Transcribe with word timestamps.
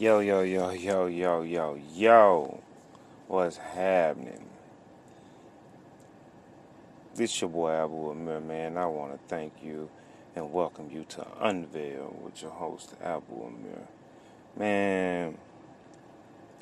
Yo, 0.00 0.20
yo, 0.20 0.40
yo, 0.40 0.70
yo, 0.70 1.08
yo, 1.08 1.42
yo, 1.42 1.78
yo. 1.94 2.62
What's 3.28 3.58
happening? 3.58 4.46
This 7.14 7.38
your 7.38 7.50
boy 7.50 7.72
Abu 7.72 8.12
Amir, 8.12 8.40
man. 8.40 8.78
I 8.78 8.86
want 8.86 9.12
to 9.12 9.18
thank 9.28 9.52
you 9.62 9.90
and 10.34 10.54
welcome 10.54 10.88
you 10.90 11.04
to 11.10 11.26
Unveil 11.42 12.16
with 12.24 12.40
your 12.40 12.50
host 12.50 12.94
Abu 13.04 13.42
Amir. 13.42 13.86
Man, 14.56 15.36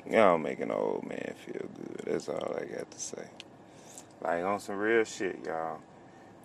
y'all 0.05 0.37
make 0.37 0.59
an 0.59 0.71
old 0.71 1.07
man 1.07 1.33
feel 1.45 1.65
good. 1.75 2.01
That's 2.07 2.27
all 2.27 2.57
I 2.61 2.65
got 2.65 2.91
to 2.91 2.99
say. 2.99 3.25
Like 4.21 4.43
on 4.43 4.59
some 4.59 4.75
real 4.75 5.05
shit, 5.05 5.45
y'all. 5.45 5.79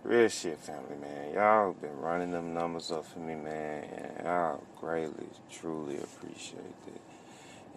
Real 0.04 0.28
shit, 0.28 0.58
family, 0.58 0.96
man. 1.00 1.32
Y'all 1.32 1.72
been 1.72 1.98
running 1.98 2.30
them 2.30 2.52
numbers 2.52 2.92
up 2.92 3.06
for 3.06 3.20
me, 3.20 3.36
man, 3.36 3.84
and 4.18 4.28
I 4.28 4.56
greatly, 4.78 5.28
truly 5.50 5.96
appreciate 5.96 6.60
it. 6.86 7.00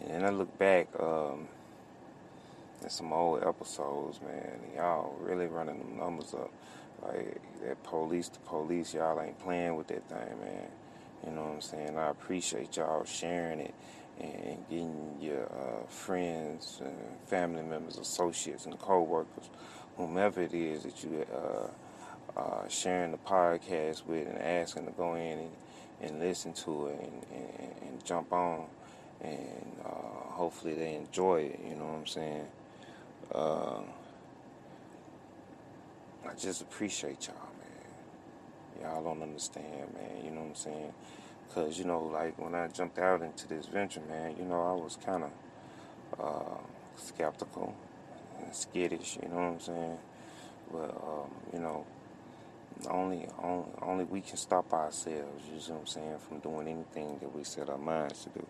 And 0.02 0.10
then 0.10 0.26
I 0.26 0.30
look 0.32 0.58
back 0.58 0.90
um, 1.00 1.48
at 2.84 2.92
some 2.92 3.14
old 3.14 3.44
episodes, 3.44 4.20
man. 4.20 4.60
Y'all 4.76 5.16
really 5.22 5.48
running 5.48 5.80
them 5.80 5.98
numbers 5.98 6.34
up. 6.34 6.52
Like 7.02 7.40
that 7.64 7.82
police 7.84 8.28
to 8.28 8.40
police, 8.40 8.94
y'all 8.94 9.22
ain't 9.22 9.40
playing 9.40 9.78
with 9.78 9.88
that 9.88 10.10
thing, 10.10 10.40
man. 10.42 10.68
You 11.26 11.32
know 11.32 11.44
what 11.44 11.54
I'm 11.54 11.62
saying? 11.62 11.98
I 11.98 12.10
appreciate 12.10 12.76
y'all 12.76 13.06
sharing 13.06 13.62
it 13.62 13.74
and 14.20 14.66
getting 14.70 15.16
your 15.22 15.46
uh, 15.46 15.88
friends, 15.88 16.82
and 16.84 16.94
family 17.28 17.64
members, 17.64 17.98
associates, 17.98 18.66
and 18.66 18.78
co-workers, 18.80 19.50
whomever 19.96 20.42
it 20.42 20.54
is 20.54 20.84
that 20.84 21.02
you 21.06 21.26
uh, 21.34 21.68
uh, 22.36 22.68
sharing 22.68 23.12
the 23.12 23.18
podcast 23.18 24.06
with 24.06 24.28
and 24.28 24.40
asking 24.40 24.86
to 24.86 24.92
go 24.92 25.16
in 25.16 25.40
and, 25.40 25.52
and 26.02 26.20
listen 26.20 26.54
to 26.54 26.88
it 26.88 27.00
and, 27.00 27.26
and, 27.34 27.90
and 27.90 28.06
jump 28.06 28.32
on. 28.34 28.66
And 29.22 29.76
uh, 29.84 30.30
hopefully 30.30 30.76
they 30.76 30.96
enjoy 30.96 31.42
it, 31.42 31.60
you 31.68 31.76
know 31.76 31.86
what 31.86 32.00
I'm 32.00 32.06
saying? 32.06 32.48
Uh, 33.34 33.80
I 36.30 36.34
just 36.38 36.62
appreciate 36.62 37.28
y'all, 37.28 37.36
man. 37.60 38.92
Y'all 38.94 39.04
don't 39.04 39.24
understand, 39.24 39.66
man, 39.94 40.24
you 40.24 40.30
know 40.30 40.42
what 40.42 40.50
I'm 40.50 40.56
saying? 40.56 40.94
Because, 41.48 41.80
you 41.80 41.86
know, 41.86 42.02
like 42.14 42.38
when 42.38 42.54
I 42.54 42.68
jumped 42.68 43.00
out 43.00 43.22
into 43.22 43.48
this 43.48 43.66
venture, 43.66 44.02
man, 44.08 44.36
you 44.38 44.46
know, 44.46 44.62
I 44.62 44.74
was 44.74 44.98
kind 45.04 45.24
of 45.24 45.32
uh, 46.20 46.58
skeptical 46.98 47.74
and 48.44 48.54
skittish, 48.54 49.18
you 49.22 49.30
know 49.30 49.36
what 49.36 49.44
I'm 49.44 49.60
saying? 49.60 49.98
But, 50.72 50.90
um, 50.92 51.32
you 51.54 51.60
know, 51.60 51.86
only, 52.90 53.28
only 53.42 53.66
only 53.82 54.04
we 54.04 54.22
can 54.22 54.38
stop 54.38 54.74
ourselves, 54.74 55.44
you 55.48 55.54
know 55.54 55.76
what 55.76 55.80
I'm 55.80 55.86
saying, 55.88 56.18
from 56.28 56.40
doing 56.40 56.68
anything 56.68 57.18
that 57.20 57.34
we 57.34 57.44
set 57.44 57.70
our 57.70 57.78
minds 57.78 58.24
to 58.24 58.30
do. 58.30 58.46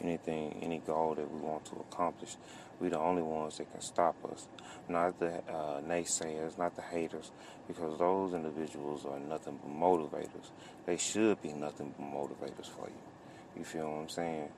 Anything, 0.00 0.58
any 0.62 0.78
goal 0.78 1.14
that 1.14 1.30
we 1.30 1.40
want 1.40 1.64
to 1.66 1.76
accomplish. 1.90 2.36
We're 2.80 2.90
the 2.90 2.98
only 2.98 3.22
ones 3.22 3.58
that 3.58 3.70
can 3.70 3.80
stop 3.80 4.16
us. 4.32 4.46
Not 4.88 5.18
the 5.18 5.38
uh, 5.48 5.80
naysayers, 5.80 6.56
not 6.56 6.76
the 6.76 6.82
haters, 6.82 7.32
because 7.66 7.98
those 7.98 8.34
individuals 8.34 9.04
are 9.04 9.18
nothing 9.18 9.58
but 9.62 9.70
motivators. 9.70 10.50
They 10.86 10.96
should 10.96 11.42
be 11.42 11.52
nothing 11.52 11.94
but 11.98 12.06
motivators 12.06 12.68
for 12.68 12.88
you. 12.88 13.58
You 13.58 13.64
feel 13.64 13.90
what 13.90 14.02
I'm 14.02 14.08
saying? 14.08 14.48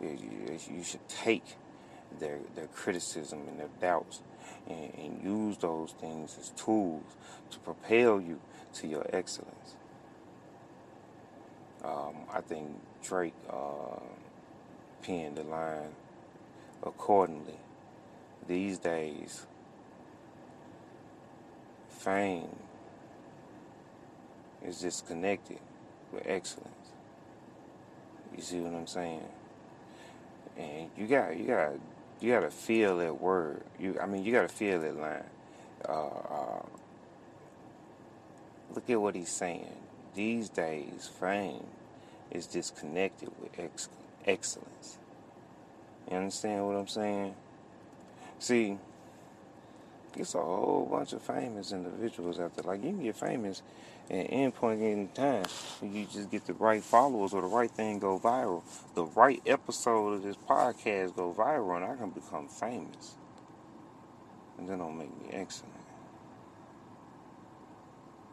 You, 0.00 0.58
you 0.70 0.84
should 0.84 1.06
take 1.08 1.44
their 2.20 2.38
their 2.54 2.68
criticism 2.68 3.40
and 3.48 3.58
their 3.58 3.70
doubts 3.80 4.20
and, 4.68 4.92
and 4.96 5.22
use 5.22 5.56
those 5.58 5.92
things 5.92 6.36
as 6.40 6.50
tools 6.50 7.04
to 7.50 7.58
propel 7.58 8.20
you 8.20 8.40
to 8.74 8.86
your 8.86 9.06
excellence. 9.12 9.76
Um, 11.84 12.14
I 12.32 12.40
think 12.40 12.68
Drake 13.02 13.34
uh, 13.50 14.00
penned 15.02 15.36
the 15.36 15.44
line 15.44 15.94
accordingly. 16.82 17.58
These 18.48 18.78
days, 18.78 19.46
fame 21.88 22.48
is 24.64 24.80
disconnected 24.80 25.60
with 26.12 26.22
excellence. 26.26 26.70
You 28.36 28.42
see 28.42 28.60
what 28.60 28.74
I'm 28.74 28.86
saying? 28.86 29.22
And 30.58 30.90
you 30.96 31.06
got 31.06 31.36
you 31.36 31.46
got 31.46 31.72
you 32.24 32.32
got 32.32 32.40
to 32.40 32.50
feel 32.50 32.98
that 32.98 33.20
word. 33.20 33.62
You 33.78 33.98
I 34.00 34.06
mean 34.06 34.24
you 34.24 34.32
got 34.32 34.48
to 34.48 34.54
feel 34.54 34.80
that 34.80 34.96
line. 34.96 35.24
Uh, 35.88 36.08
uh, 36.08 36.62
Look 38.74 38.90
at 38.90 39.00
what 39.00 39.14
he's 39.14 39.30
saying. 39.30 39.76
These 40.14 40.48
days, 40.48 41.10
fame 41.20 41.64
is 42.30 42.46
disconnected 42.46 43.30
with 43.40 43.58
ex- 43.58 43.88
excellence. 44.26 44.98
You 46.10 46.16
understand 46.16 46.66
what 46.66 46.76
I'm 46.76 46.88
saying? 46.88 47.34
See, 48.40 48.78
it's 50.16 50.34
a 50.34 50.40
whole 50.40 50.88
bunch 50.90 51.12
of 51.12 51.22
famous 51.22 51.72
individuals 51.72 52.40
out 52.40 52.56
there. 52.56 52.64
Like, 52.64 52.82
you 52.82 52.90
can 52.90 53.02
get 53.02 53.16
famous 53.16 53.62
at 54.10 54.26
any 54.30 54.50
point 54.50 54.82
in 54.82 55.08
time. 55.08 55.44
You 55.82 56.06
just 56.10 56.30
get 56.30 56.46
the 56.46 56.54
right 56.54 56.82
followers 56.82 57.32
or 57.32 57.42
the 57.42 57.48
right 57.48 57.70
thing 57.70 57.98
go 57.98 58.18
viral. 58.18 58.62
The 58.94 59.04
right 59.04 59.42
episode 59.46 60.14
of 60.14 60.22
this 60.22 60.36
podcast 60.36 61.16
go 61.16 61.34
viral, 61.36 61.76
and 61.76 61.84
I 61.84 61.96
can 61.96 62.10
become 62.10 62.48
famous. 62.48 63.14
And 64.58 64.68
then 64.68 64.78
don't 64.78 64.96
make 64.96 65.10
me 65.10 65.28
excellent. 65.32 65.74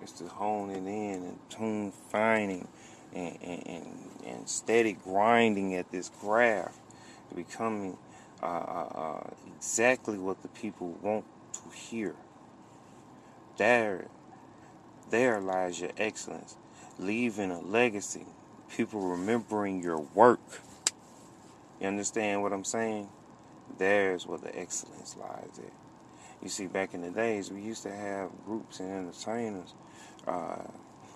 It's 0.01 0.13
to 0.13 0.27
honing 0.27 0.87
in 0.87 1.23
and 1.23 1.39
tune 1.49 1.91
finding 1.91 2.67
and, 3.13 3.37
and, 3.43 3.67
and, 3.67 4.09
and 4.25 4.49
steady 4.49 4.93
grinding 4.93 5.75
at 5.75 5.91
this 5.91 6.09
craft, 6.09 6.79
becoming 7.35 7.97
uh, 8.41 8.45
uh, 8.45 8.89
uh, 8.95 9.29
exactly 9.55 10.17
what 10.17 10.41
the 10.41 10.47
people 10.47 10.97
want 11.01 11.25
to 11.53 11.77
hear. 11.77 12.15
There, 13.57 14.07
there 15.11 15.39
lies 15.39 15.79
your 15.79 15.91
excellence, 15.97 16.57
leaving 16.97 17.51
a 17.51 17.61
legacy. 17.61 18.25
People 18.75 19.01
remembering 19.01 19.83
your 19.83 19.99
work. 19.99 20.39
You 21.79 21.87
understand 21.87 22.41
what 22.41 22.53
I'm 22.53 22.63
saying? 22.63 23.09
There's 23.77 24.25
where 24.25 24.39
the 24.39 24.57
excellence 24.57 25.15
lies 25.17 25.59
at. 25.59 25.73
You 26.41 26.49
see, 26.49 26.67
back 26.67 26.93
in 26.93 27.01
the 27.01 27.11
days, 27.11 27.51
we 27.51 27.61
used 27.61 27.83
to 27.83 27.91
have 27.91 28.29
groups 28.45 28.79
and 28.79 28.89
entertainers 28.91 29.73
uh, 30.27 30.63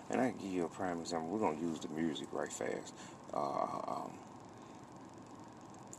and 0.09 0.22
I 0.22 0.31
give 0.31 0.51
you 0.51 0.66
a 0.66 0.69
prime 0.69 1.00
example. 1.00 1.29
We're 1.29 1.39
gonna 1.39 1.62
use 1.62 1.79
the 1.79 1.89
music 1.89 2.27
right 2.31 2.51
fast. 2.51 2.94
Uh, 3.33 3.39
um, 3.88 4.12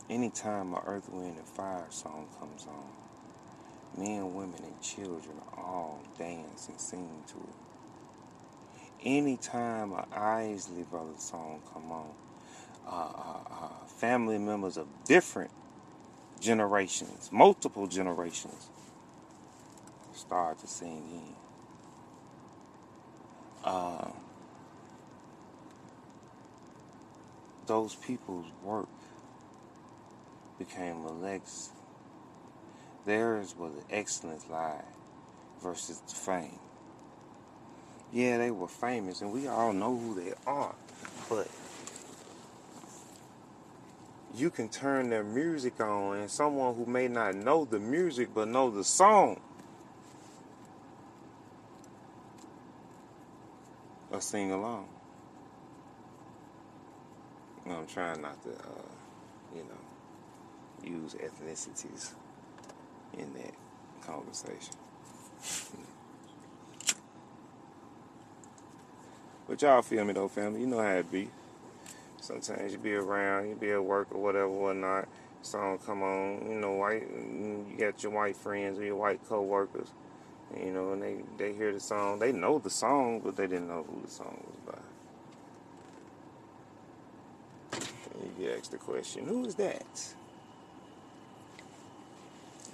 anytime 0.09 0.73
a 0.73 0.81
Earth, 0.85 1.09
Wind, 1.09 1.37
and 1.37 1.47
Fire 1.47 1.85
song 1.89 2.27
comes 2.39 2.67
on, 2.67 4.03
men, 4.03 4.33
women, 4.33 4.61
and 4.63 4.81
children 4.81 5.37
all 5.57 6.01
dance 6.17 6.69
and 6.69 6.79
sing 6.79 7.09
to 7.27 7.35
it. 7.35 7.66
Anytime 9.07 9.93
a 9.93 10.05
Isley 10.11 10.83
Brothers 10.83 11.23
song 11.23 11.61
come 11.73 11.93
on, 11.93 12.09
uh, 12.85 12.91
uh, 12.91 13.65
uh, 13.65 13.85
family 13.87 14.37
members 14.37 14.75
of 14.75 14.85
different 15.05 15.49
generations, 16.41 17.29
multiple 17.31 17.87
generations, 17.87 18.69
start 20.13 20.59
to 20.59 20.67
sing 20.67 21.03
in 21.09 21.35
uh, 23.63 24.09
those 27.65 27.95
people's 27.95 28.47
work 28.61 28.89
became 30.59 30.97
a 31.05 31.13
legacy. 31.13 31.71
Theirs 33.05 33.55
was 33.57 33.71
the 33.71 33.95
excellence 33.95 34.45
lie 34.49 34.83
versus 35.63 36.01
the 36.01 36.13
fame. 36.13 36.59
Yeah, 38.11 38.37
they 38.37 38.51
were 38.51 38.67
famous, 38.67 39.21
and 39.21 39.31
we 39.31 39.47
all 39.47 39.73
know 39.73 39.97
who 39.97 40.15
they 40.15 40.33
are, 40.45 40.73
but 41.29 41.47
you 44.33 44.49
can 44.49 44.69
turn 44.69 45.09
their 45.09 45.23
music 45.23 45.79
on, 45.81 46.17
and 46.17 46.31
someone 46.31 46.75
who 46.75 46.85
may 46.85 47.07
not 47.07 47.35
know 47.35 47.65
the 47.65 47.79
music 47.79 48.29
but 48.33 48.47
know 48.47 48.69
the 48.69 48.83
song 48.83 49.39
or 54.11 54.21
sing 54.21 54.51
along. 54.51 54.87
I'm 57.69 57.85
trying 57.87 58.21
not 58.21 58.41
to, 58.43 58.51
uh, 58.51 58.81
you 59.53 59.63
know, 59.63 60.99
use 61.03 61.15
ethnicities 61.15 62.13
in 63.17 63.33
that 63.33 63.53
conversation. 64.01 64.75
But 69.47 69.61
y'all 69.61 69.81
feel 69.81 70.05
me 70.05 70.13
though, 70.13 70.27
family. 70.27 70.61
You 70.61 70.67
know 70.67 70.81
how 70.81 70.95
it 70.95 71.11
be. 71.11 71.29
Sometimes 72.21 72.71
you 72.71 72.77
be 72.77 72.93
around, 72.93 73.49
you 73.49 73.55
be 73.55 73.71
at 73.71 73.83
work 73.83 74.07
or 74.11 74.21
whatever, 74.21 74.49
whatnot. 74.49 75.07
Song 75.41 75.77
come 75.77 76.03
on, 76.03 76.49
you 76.49 76.55
know, 76.55 76.73
white. 76.73 77.03
You 77.03 77.65
got 77.77 78.03
your 78.03 78.11
white 78.11 78.35
friends 78.35 78.79
or 78.79 78.83
your 78.83 78.95
white 78.95 79.21
co-workers 79.29 79.89
you 80.55 80.71
know, 80.71 80.93
and 80.93 81.01
they, 81.01 81.17
they 81.37 81.53
hear 81.53 81.73
the 81.73 81.79
song. 81.79 82.19
They 82.19 82.31
know 82.31 82.59
the 82.59 82.69
song, 82.69 83.21
but 83.23 83.35
they 83.35 83.47
didn't 83.47 83.67
know 83.67 83.85
who 83.89 84.01
the 84.01 84.11
song 84.11 84.43
was 84.45 84.75
by. 87.71 87.79
And 88.21 88.31
you 88.39 88.51
ask 88.51 88.71
the 88.71 88.77
question, 88.77 89.27
who 89.27 89.45
is 89.45 89.55
that? 89.55 90.13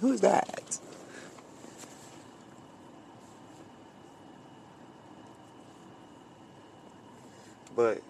Who's 0.00 0.20
that? 0.20 0.78
But 7.76 8.00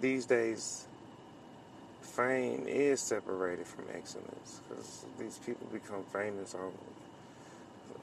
these 0.00 0.26
days, 0.26 0.86
fame 2.00 2.64
is 2.66 3.00
separated 3.00 3.66
from 3.66 3.84
excellence 3.94 4.60
because 4.68 5.04
these 5.18 5.38
people 5.38 5.66
become 5.72 6.02
famous 6.12 6.54
on 6.54 6.72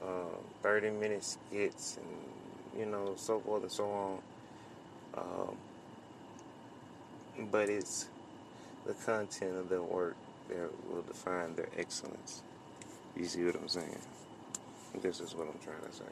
uh, 0.02 0.36
30 0.62 0.90
minute 0.90 1.24
skits 1.24 1.98
and, 1.98 2.80
you 2.80 2.86
know, 2.86 3.14
so 3.16 3.40
forth 3.40 3.62
and 3.62 3.72
so 3.72 3.90
on. 3.90 4.18
Um, 5.16 5.56
but 7.50 7.68
it's 7.68 8.08
the 8.86 8.94
content 8.94 9.56
of 9.56 9.68
their 9.68 9.82
work 9.82 10.16
that 10.48 10.70
will 10.90 11.02
define 11.02 11.54
their 11.54 11.68
excellence. 11.76 12.42
You 13.16 13.24
see 13.24 13.44
what 13.44 13.56
I'm 13.56 13.68
saying? 13.68 13.98
This 15.02 15.20
is 15.20 15.34
what 15.34 15.48
I'm 15.48 15.58
trying 15.62 15.82
to 15.90 15.96
say. 15.96 16.04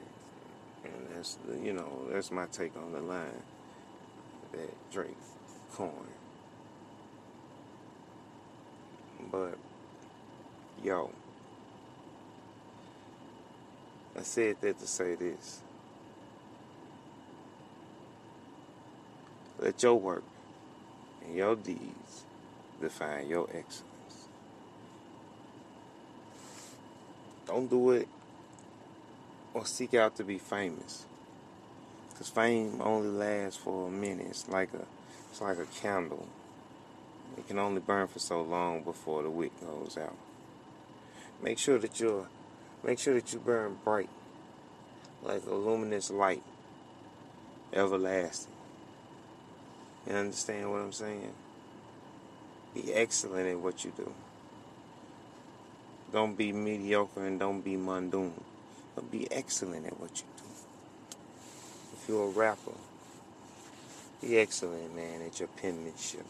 And 0.86 1.16
that's, 1.16 1.38
the, 1.46 1.58
you 1.58 1.72
know, 1.72 2.06
that's 2.10 2.30
my 2.30 2.46
take 2.46 2.76
on 2.76 2.92
the 2.92 3.00
line 3.00 3.42
that 4.52 4.92
Drake 4.92 5.16
coined. 5.74 5.92
But, 9.30 9.58
yo, 10.82 11.10
I 14.18 14.22
said 14.22 14.56
that 14.60 14.78
to 14.78 14.86
say 14.86 15.14
this. 15.14 15.60
Let 19.58 19.82
your 19.82 19.98
work 19.98 20.22
and 21.24 21.34
your 21.34 21.56
deeds 21.56 22.24
define 22.80 23.28
your 23.28 23.44
excellence. 23.44 24.28
Don't 27.46 27.68
do 27.68 27.92
it 27.92 28.08
or 29.56 29.64
seek 29.64 29.94
out 29.94 30.14
to 30.14 30.22
be 30.22 30.36
famous. 30.36 31.06
Cause 32.18 32.28
fame 32.28 32.78
only 32.82 33.08
lasts 33.08 33.58
for 33.58 33.88
a 33.88 33.90
minute. 33.90 34.26
It's 34.28 34.46
like 34.50 34.68
a 34.74 34.84
it's 35.30 35.40
like 35.40 35.56
a 35.56 35.64
candle. 35.80 36.28
It 37.38 37.48
can 37.48 37.58
only 37.58 37.80
burn 37.80 38.06
for 38.06 38.18
so 38.18 38.42
long 38.42 38.82
before 38.82 39.22
the 39.22 39.30
wick 39.30 39.52
goes 39.62 39.96
out. 39.98 40.16
Make 41.42 41.58
sure 41.58 41.78
that 41.78 41.98
you're 41.98 42.26
make 42.84 42.98
sure 42.98 43.14
that 43.14 43.32
you 43.32 43.38
burn 43.38 43.78
bright, 43.82 44.10
like 45.22 45.46
a 45.46 45.54
luminous 45.54 46.10
light, 46.10 46.42
everlasting. 47.72 48.52
You 50.06 50.16
understand 50.16 50.70
what 50.70 50.82
I'm 50.82 50.92
saying? 50.92 51.32
Be 52.74 52.92
excellent 52.92 53.48
at 53.48 53.58
what 53.58 53.86
you 53.86 53.92
do. 53.96 54.12
Don't 56.12 56.36
be 56.36 56.52
mediocre 56.52 57.26
and 57.26 57.40
don't 57.40 57.62
be 57.62 57.76
mundane, 57.76 58.34
but 58.96 59.10
be 59.12 59.30
excellent 59.30 59.86
at 59.86 60.00
what 60.00 60.10
you 60.16 60.24
do. 60.36 60.44
If 61.92 62.08
you're 62.08 62.24
a 62.24 62.30
rapper, 62.30 62.72
be 64.20 64.38
excellent, 64.38 64.96
man, 64.96 65.22
at 65.22 65.38
your 65.38 65.48
penmanship 65.48 66.26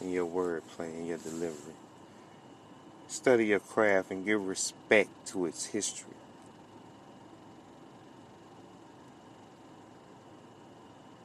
and 0.00 0.10
your 0.10 0.26
wordplay 0.26 0.94
and 0.94 1.06
your 1.06 1.18
delivery. 1.18 1.74
Study 3.08 3.46
your 3.46 3.60
craft 3.60 4.10
and 4.10 4.24
give 4.24 4.46
respect 4.46 5.10
to 5.26 5.44
its 5.44 5.66
history. 5.66 6.14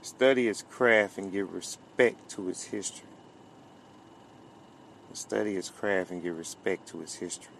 Study 0.02 0.50
its 0.50 0.64
craft 0.64 1.18
and 1.18 1.32
give 1.32 1.54
respect 1.54 2.30
to 2.32 2.50
its 2.50 2.66
history. 2.66 3.08
Study 5.14 5.56
its 5.56 5.70
craft 5.70 6.12
and 6.12 6.22
give 6.22 6.38
respect 6.38 6.90
to 6.90 7.02
its 7.02 7.16
history 7.16 7.54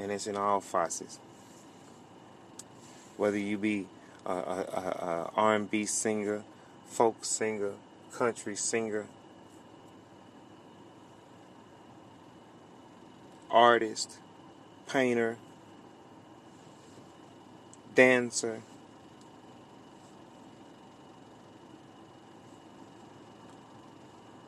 and 0.00 0.10
it's 0.10 0.26
in 0.26 0.36
all 0.36 0.60
facets. 0.60 1.18
Whether 3.20 3.36
you 3.36 3.58
be 3.58 3.86
a, 4.24 4.32
a, 4.32 4.34
a 4.34 5.30
R&B 5.36 5.84
singer, 5.84 6.42
folk 6.86 7.22
singer, 7.22 7.72
country 8.14 8.56
singer, 8.56 9.08
artist, 13.50 14.16
painter, 14.88 15.36
dancer, 17.94 18.62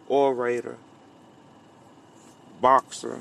orator, 0.08 0.78
boxer, 2.62 3.20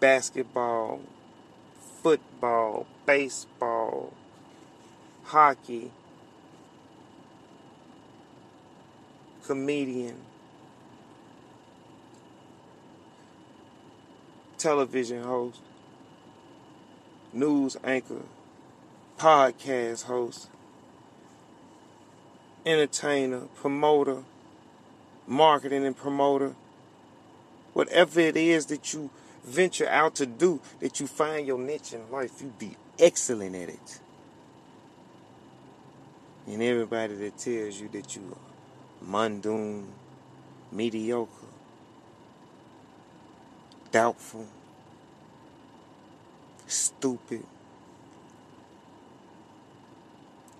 basketball, 0.00 1.02
football, 2.44 2.86
baseball, 3.06 4.12
hockey, 5.24 5.90
comedian, 9.46 10.16
television 14.58 15.22
host, 15.22 15.60
news 17.32 17.78
anchor, 17.82 18.22
podcast 19.18 20.04
host, 20.04 20.48
entertainer, 22.66 23.40
promoter, 23.54 24.22
marketing 25.26 25.86
and 25.86 25.96
promoter, 25.96 26.54
whatever 27.72 28.20
it 28.20 28.36
is 28.36 28.66
that 28.66 28.92
you 28.92 29.08
venture 29.44 29.88
out 29.88 30.14
to 30.16 30.26
do, 30.26 30.60
that 30.80 31.00
you 31.00 31.06
find 31.06 31.46
your 31.46 31.58
niche 31.58 31.92
in 31.92 32.10
life, 32.10 32.40
you 32.40 32.52
be 32.58 32.76
excellent 32.98 33.54
at 33.54 33.68
it. 33.68 34.00
And 36.46 36.62
everybody 36.62 37.14
that 37.14 37.38
tells 37.38 37.80
you 37.80 37.88
that 37.88 38.16
you 38.16 38.22
are 38.32 39.06
mundane, 39.06 39.88
mediocre, 40.70 41.30
doubtful, 43.90 44.46
stupid, 46.66 47.44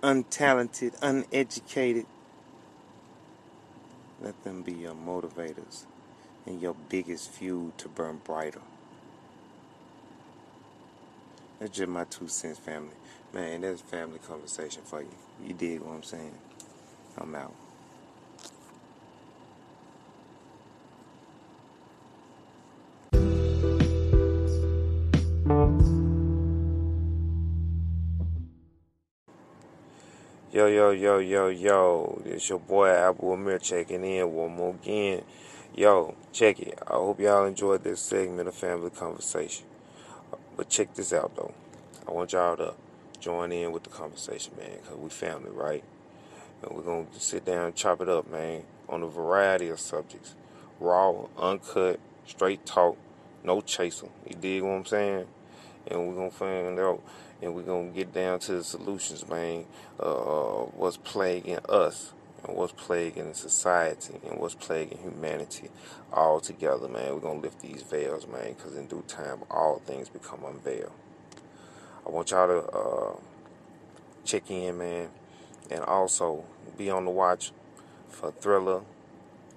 untalented, 0.01 0.95
uneducated, 1.01 2.05
let 4.21 4.43
them 4.43 4.61
be 4.61 4.71
your 4.71 4.93
motivators 4.93 5.85
and 6.45 6.61
your 6.61 6.75
biggest 6.89 7.31
fuel 7.31 7.73
to 7.77 7.89
burn 7.89 8.21
brighter. 8.23 8.61
That's 11.59 11.77
just 11.77 11.89
my 11.89 12.03
two 12.05 12.27
cents, 12.27 12.59
family. 12.59 12.89
Man, 13.33 13.61
that's 13.61 13.81
family 13.81 14.19
conversation 14.19 14.81
for 14.83 15.01
you. 15.01 15.09
You 15.45 15.53
dig 15.53 15.79
what 15.79 15.95
I'm 15.95 16.03
saying? 16.03 16.33
I'm 17.17 17.33
out. 17.35 17.53
Yo, 30.51 30.67
yo, 30.67 30.91
yo, 30.91 31.19
yo, 31.19 31.47
yo. 31.49 32.21
It's 32.25 32.47
your 32.49 32.59
boy 32.59 32.89
Abu 32.89 33.31
Amir 33.33 33.59
checking 33.59 34.05
in 34.05 34.31
one 34.31 34.55
more 34.55 34.73
again. 34.73 35.21
Yo, 35.75 36.15
check 36.31 36.59
it. 36.59 36.79
I 36.87 36.93
hope 36.93 37.19
y'all 37.19 37.45
enjoyed 37.45 37.83
this 37.83 38.01
segment 38.01 38.47
of 38.47 38.55
Family 38.55 38.89
Conversation. 38.89 39.65
But 40.55 40.69
check 40.69 40.93
this 40.93 41.13
out 41.13 41.35
though. 41.35 41.53
I 42.07 42.11
want 42.11 42.33
y'all 42.33 42.55
to 42.57 42.73
join 43.19 43.51
in 43.51 43.71
with 43.71 43.83
the 43.83 43.89
conversation, 43.89 44.53
man, 44.57 44.77
because 44.81 44.97
we 44.97 45.09
family, 45.09 45.49
right? 45.51 45.83
And 46.61 46.75
we're 46.75 46.83
going 46.83 47.07
to 47.07 47.19
sit 47.19 47.45
down 47.45 47.65
and 47.65 47.75
chop 47.75 48.01
it 48.01 48.09
up, 48.09 48.29
man, 48.29 48.63
on 48.87 49.03
a 49.03 49.07
variety 49.07 49.69
of 49.69 49.79
subjects. 49.79 50.35
Raw, 50.79 51.25
uncut, 51.37 51.99
straight 52.27 52.65
talk, 52.65 52.97
no 53.43 53.61
chaser. 53.61 54.07
You 54.27 54.35
dig 54.35 54.61
what 54.61 54.69
I'm 54.69 54.85
saying? 54.85 55.25
And 55.87 56.07
we're 56.07 56.15
going 56.15 56.31
to 56.31 56.35
find 56.35 56.79
out, 56.79 57.01
and 57.41 57.55
we're 57.55 57.63
going 57.63 57.91
to 57.91 57.95
get 57.95 58.13
down 58.13 58.39
to 58.39 58.53
the 58.53 58.63
solutions, 58.63 59.27
man, 59.27 59.65
uh, 59.99 60.65
what's 60.75 60.97
plaguing 60.97 61.59
us 61.67 62.13
and 62.47 62.55
what's 62.55 62.73
plaguing 62.73 63.33
society 63.33 64.15
and 64.29 64.39
what's 64.39 64.55
plaguing 64.55 64.99
humanity 64.99 65.69
all 66.11 66.39
together, 66.39 66.87
man. 66.87 67.13
We're 67.13 67.19
going 67.19 67.41
to 67.41 67.47
lift 67.47 67.61
these 67.61 67.81
veils, 67.81 68.27
man, 68.27 68.53
because 68.53 68.75
in 68.75 68.87
due 68.87 69.03
time, 69.07 69.39
all 69.49 69.81
things 69.85 70.09
become 70.09 70.43
unveiled. 70.45 70.91
I 72.05 72.09
want 72.09 72.31
y'all 72.31 72.47
to 72.47 72.69
uh, 72.69 73.15
check 74.23 74.49
in, 74.51 74.77
man, 74.77 75.09
and 75.71 75.81
also 75.81 76.43
be 76.77 76.89
on 76.89 77.05
the 77.05 77.11
watch 77.11 77.51
for 78.09 78.31
Triller, 78.31 78.81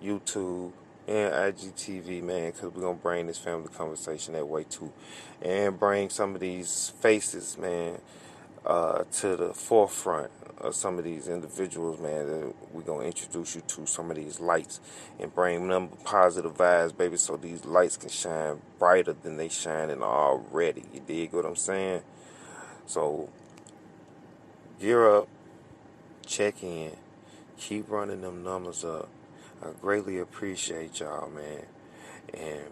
YouTube, 0.03 0.73
and 1.07 1.33
IGTV, 1.33 2.23
man, 2.23 2.53
because 2.53 2.73
we're 2.75 2.83
going 2.83 2.97
to 2.97 3.03
bring 3.03 3.27
this 3.27 3.39
family 3.39 3.69
conversation 3.69 4.35
that 4.35 4.47
way 4.47 4.65
too. 4.65 4.93
And 5.43 5.79
bring 5.79 6.11
some 6.11 6.35
of 6.35 6.41
these 6.41 6.93
faces, 7.01 7.57
man, 7.59 7.99
uh, 8.65 9.05
to 9.13 9.37
the 9.37 9.55
forefront 9.55 10.31
some 10.73 10.99
of 10.99 11.05
these 11.05 11.29
individuals, 11.29 12.01
man, 12.01 12.53
we're 12.73 12.83
going 12.83 13.01
to 13.01 13.07
introduce 13.07 13.55
you 13.55 13.63
to 13.67 13.87
some 13.87 14.11
of 14.11 14.17
these 14.17 14.41
lights 14.41 14.81
and 15.21 15.35
bring 15.35 15.69
them 15.69 15.89
positive 16.05 16.55
vibes, 16.57 16.97
baby, 16.97 17.17
so 17.17 17.37
these 17.37 17.65
lights 17.65 17.97
can 17.97 18.09
shine 18.09 18.61
brighter 18.79 19.13
than 19.13 19.37
they 19.37 19.49
shining 19.49 20.03
already. 20.03 20.85
You 20.93 21.01
dig 21.07 21.33
what 21.33 21.45
I'm 21.45 21.57
saying? 21.57 22.03
So, 22.87 23.29
gear 24.81 25.17
up, 25.17 25.29
check 26.27 26.63
in, 26.63 26.93
keep 27.57 27.91
running 27.91 28.23
them 28.23 28.43
numbers 28.43 28.85
up. 28.85 29.09
I 29.63 29.69
greatly 29.81 30.19
appreciate 30.19 31.01
y'all, 31.01 31.31
man. 31.31 31.63
And 32.35 32.67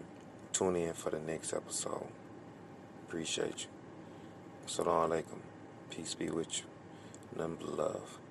tune 0.53 0.75
in 0.75 0.93
for 0.93 1.09
the 1.09 1.19
next 1.19 1.53
episode. 1.53 2.07
Appreciate 3.07 3.61
you. 3.61 3.67
Assalamu 4.67 5.09
alaikum. 5.09 5.39
Peace 5.89 6.13
be 6.13 6.29
with 6.29 6.59
you. 6.59 6.76
But 7.37 7.61
love. 7.61 8.26